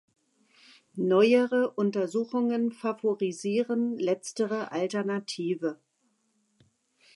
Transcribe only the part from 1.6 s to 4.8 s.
Untersuchungen favorisieren letztere